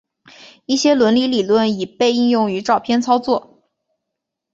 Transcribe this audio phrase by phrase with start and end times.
[0.65, 3.61] 一些伦理理论已被应用于照片操作。